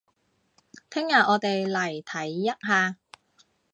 [0.89, 2.97] 聽日我哋嚟睇一下